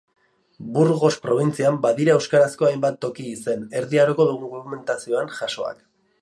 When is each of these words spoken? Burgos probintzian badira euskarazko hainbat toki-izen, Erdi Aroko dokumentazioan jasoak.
Burgos 0.77 1.11
probintzian 1.25 1.77
badira 1.83 2.15
euskarazko 2.21 2.69
hainbat 2.69 2.97
toki-izen, 3.05 3.69
Erdi 3.83 4.01
Aroko 4.07 4.27
dokumentazioan 4.31 5.31
jasoak. 5.39 5.87